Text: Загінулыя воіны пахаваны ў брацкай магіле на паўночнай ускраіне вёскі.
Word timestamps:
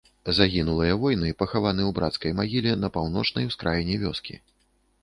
Загінулыя 0.37 0.95
воіны 1.03 1.29
пахаваны 1.41 1.83
ў 1.89 1.99
брацкай 1.99 2.35
магіле 2.41 2.71
на 2.83 2.87
паўночнай 2.97 3.43
ускраіне 3.53 4.01
вёскі. 4.09 4.35